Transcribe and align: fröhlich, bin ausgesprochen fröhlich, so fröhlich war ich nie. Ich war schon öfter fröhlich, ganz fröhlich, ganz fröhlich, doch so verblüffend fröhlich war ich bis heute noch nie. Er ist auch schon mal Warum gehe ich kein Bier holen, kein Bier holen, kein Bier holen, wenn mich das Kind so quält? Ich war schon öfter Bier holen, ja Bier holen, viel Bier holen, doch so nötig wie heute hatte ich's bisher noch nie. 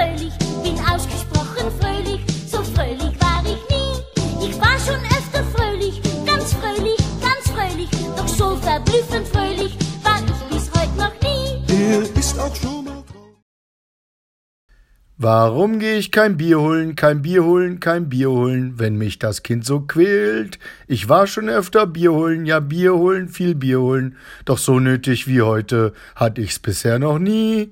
fröhlich, 0.00 0.32
bin 0.62 0.78
ausgesprochen 0.78 1.70
fröhlich, 1.78 2.20
so 2.46 2.62
fröhlich 2.62 3.20
war 3.20 3.42
ich 3.44 3.60
nie. 3.70 4.48
Ich 4.48 4.60
war 4.60 4.78
schon 4.78 5.00
öfter 5.04 5.44
fröhlich, 5.54 6.00
ganz 6.24 6.54
fröhlich, 6.54 6.98
ganz 7.20 7.50
fröhlich, 7.50 7.90
doch 8.16 8.28
so 8.28 8.56
verblüffend 8.56 9.28
fröhlich 9.28 9.76
war 10.02 10.20
ich 10.24 10.56
bis 10.56 10.70
heute 10.72 10.96
noch 10.96 11.12
nie. 11.22 11.64
Er 11.68 12.02
ist 12.18 12.38
auch 12.38 12.54
schon 12.54 12.84
mal 12.84 13.04
Warum 15.22 15.80
gehe 15.80 15.98
ich 15.98 16.12
kein 16.12 16.38
Bier 16.38 16.60
holen, 16.60 16.96
kein 16.96 17.20
Bier 17.20 17.44
holen, 17.44 17.78
kein 17.78 18.08
Bier 18.08 18.30
holen, 18.30 18.78
wenn 18.78 18.96
mich 18.96 19.18
das 19.18 19.42
Kind 19.42 19.66
so 19.66 19.80
quält? 19.80 20.58
Ich 20.86 21.10
war 21.10 21.26
schon 21.26 21.50
öfter 21.50 21.86
Bier 21.86 22.12
holen, 22.12 22.46
ja 22.46 22.60
Bier 22.60 22.94
holen, 22.94 23.28
viel 23.28 23.54
Bier 23.54 23.80
holen, 23.80 24.16
doch 24.46 24.56
so 24.56 24.80
nötig 24.80 25.26
wie 25.26 25.42
heute 25.42 25.92
hatte 26.16 26.40
ich's 26.40 26.58
bisher 26.58 26.98
noch 26.98 27.18
nie. 27.18 27.68